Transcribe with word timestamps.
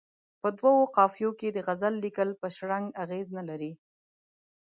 په 0.41 0.49
دوو 0.57 0.73
قافیو 0.97 1.31
کې 1.39 1.49
د 1.51 1.57
غزل 1.67 1.93
لیکل 2.05 2.29
پر 2.41 2.49
شرنګ 2.57 2.85
اغېز 3.03 3.27
نه 3.37 3.43
لري. 3.49 3.71